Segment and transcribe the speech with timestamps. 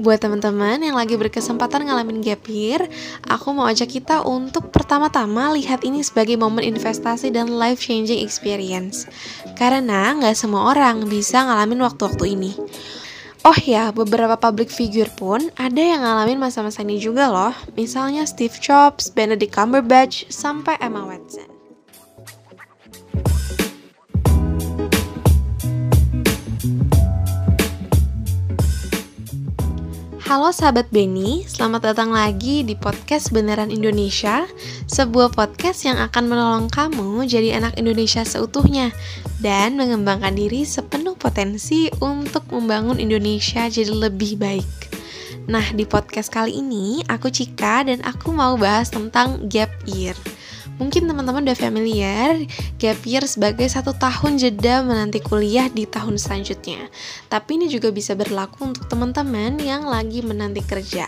[0.00, 2.88] Buat teman-teman yang lagi berkesempatan ngalamin gap year,
[3.28, 9.04] aku mau ajak kita untuk pertama-tama lihat ini sebagai momen investasi dan life changing experience.
[9.60, 12.56] Karena nggak semua orang bisa ngalamin waktu-waktu ini.
[13.44, 17.52] Oh ya, beberapa public figure pun ada yang ngalamin masa-masa ini juga loh.
[17.76, 21.59] Misalnya Steve Jobs, Benedict Cumberbatch, sampai Emma Watson.
[30.30, 34.46] Halo sahabat Benny, selamat datang lagi di podcast Beneran Indonesia
[34.86, 38.94] Sebuah podcast yang akan menolong kamu jadi anak Indonesia seutuhnya
[39.42, 44.70] Dan mengembangkan diri sepenuh potensi untuk membangun Indonesia jadi lebih baik.
[45.50, 50.14] Nah di podcast kali ini aku Cika dan aku mau bahas tentang gap year
[50.80, 52.40] Mungkin teman-teman udah familiar
[52.80, 56.88] gap year sebagai satu tahun jeda menanti kuliah di tahun selanjutnya.
[57.28, 61.04] Tapi ini juga bisa berlaku untuk teman-teman yang lagi menanti kerja.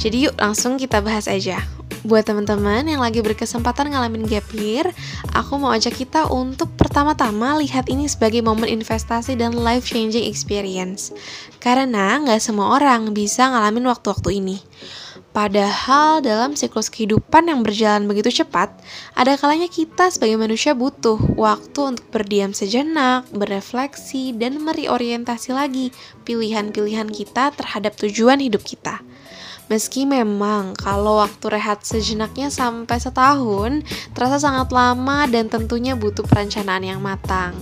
[0.00, 1.60] Jadi yuk langsung kita bahas aja.
[2.02, 4.90] Buat teman-teman yang lagi berkesempatan ngalamin gap year,
[5.38, 11.14] aku mau ajak kita untuk pertama-tama lihat ini sebagai momen investasi dan life changing experience.
[11.62, 14.58] Karena nggak semua orang bisa ngalamin waktu-waktu ini.
[15.30, 18.74] Padahal dalam siklus kehidupan yang berjalan begitu cepat,
[19.14, 25.94] ada kalanya kita sebagai manusia butuh waktu untuk berdiam sejenak, berefleksi, dan mereorientasi lagi
[26.26, 29.00] pilihan-pilihan kita terhadap tujuan hidup kita.
[29.72, 33.80] Meski memang kalau waktu rehat sejenaknya sampai setahun,
[34.12, 37.56] terasa sangat lama dan tentunya butuh perencanaan yang matang.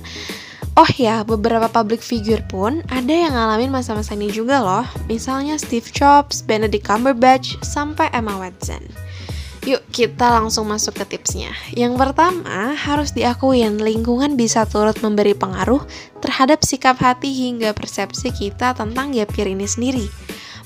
[0.75, 4.83] Oh ya, beberapa public figure pun ada yang ngalamin masa-masa ini juga loh.
[5.07, 8.83] Misalnya Steve Jobs, Benedict Cumberbatch, sampai Emma Watson.
[9.71, 11.55] Yuk kita langsung masuk ke tipsnya.
[11.79, 15.87] Yang pertama, harus diakuin lingkungan bisa turut memberi pengaruh
[16.19, 20.11] terhadap sikap hati hingga persepsi kita tentang gap year ini sendiri.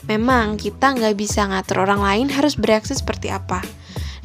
[0.05, 3.65] Memang kita nggak bisa ngatur orang lain harus bereaksi seperti apa.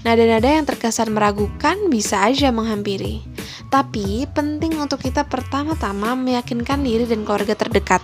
[0.03, 3.19] Nada-nada yang terkesan meragukan bisa aja menghampiri.
[3.67, 7.99] Tapi penting untuk kita pertama-tama meyakinkan diri dan keluarga terdekat.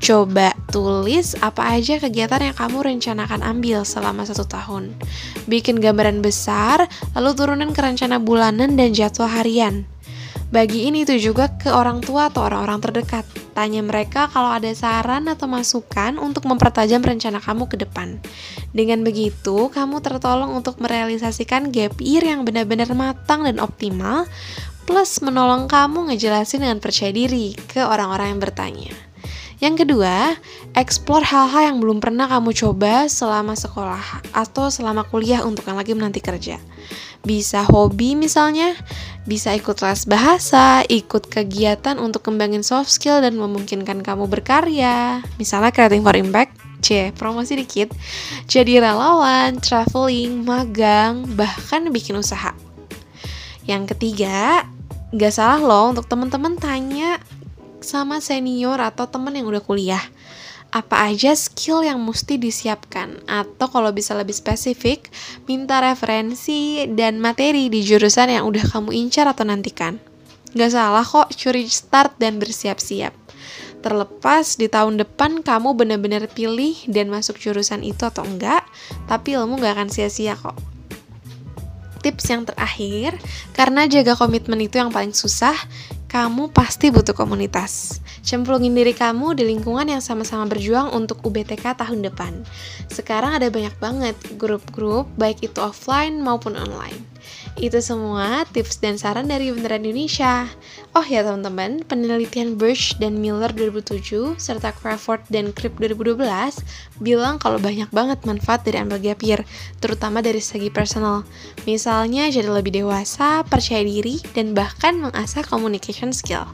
[0.00, 4.96] Coba tulis apa aja kegiatan yang kamu rencanakan ambil selama satu tahun.
[5.44, 9.84] Bikin gambaran besar, lalu turunin ke rencana bulanan dan jadwal harian.
[10.50, 13.22] Bagiin itu juga ke orang tua atau orang-orang terdekat.
[13.60, 18.16] Tanya mereka kalau ada saran atau masukan untuk mempertajam rencana kamu ke depan.
[18.72, 24.24] Dengan begitu, kamu tertolong untuk merealisasikan gap year yang benar-benar matang dan optimal,
[24.88, 28.92] plus menolong kamu ngejelasin dengan percaya diri ke orang-orang yang bertanya.
[29.60, 30.40] Yang kedua,
[30.72, 35.92] explore hal-hal yang belum pernah kamu coba selama sekolah atau selama kuliah untuk yang lagi
[35.92, 36.56] menanti kerja.
[37.20, 38.72] Bisa hobi misalnya,
[39.28, 45.20] bisa ikut les bahasa, ikut kegiatan untuk kembangin soft skill dan memungkinkan kamu berkarya.
[45.36, 47.92] Misalnya creating for impact, C, promosi dikit,
[48.48, 52.56] jadi relawan, traveling, magang, bahkan bikin usaha.
[53.68, 54.64] Yang ketiga,
[55.10, 57.18] Gak salah loh untuk teman-teman tanya
[57.82, 60.02] sama senior atau teman yang udah kuliah
[60.70, 63.18] apa aja skill yang mesti disiapkan?
[63.26, 65.10] Atau kalau bisa lebih spesifik
[65.50, 69.98] minta referensi dan materi di jurusan yang udah kamu incar atau nantikan.
[70.54, 73.14] Gak salah kok curi start dan bersiap-siap.
[73.80, 78.60] Terlepas di tahun depan kamu benar-benar pilih dan masuk jurusan itu atau enggak
[79.08, 80.54] Tapi ilmu gak akan sia-sia kok.
[82.00, 83.12] Tips yang terakhir,
[83.52, 85.52] karena jaga komitmen itu yang paling susah,
[86.10, 88.02] kamu pasti butuh komunitas.
[88.26, 92.42] Cemplungin diri kamu di lingkungan yang sama-sama berjuang untuk UBTK tahun depan.
[92.90, 96.98] Sekarang ada banyak banget grup-grup, baik itu offline maupun online.
[97.60, 100.48] Itu semua tips dan saran dari Beneran Indonesia.
[100.96, 106.24] Oh ya teman-teman, penelitian Birch dan Miller 2007 serta Crawford dan Cripp 2012
[106.98, 109.20] bilang kalau banyak banget manfaat dari ambil gap
[109.78, 111.22] terutama dari segi personal.
[111.68, 115.44] Misalnya jadi lebih dewasa, percaya diri, dan bahkan mengasah
[116.00, 116.48] communication skill.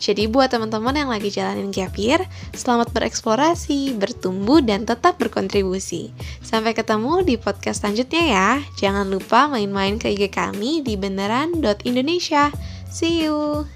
[0.00, 2.20] Jadi buat teman-teman yang lagi jalanin gap year,
[2.56, 6.12] selamat bereksplorasi, bertumbuh, dan tetap berkontribusi.
[6.40, 8.50] Sampai ketemu di podcast selanjutnya ya.
[8.80, 12.52] Jangan lupa main-main ke IG kami di beneran.indonesia.
[12.88, 13.68] See you!